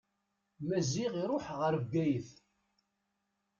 [0.67, 2.29] Maziɣ iruḥ ɣer Bgayet.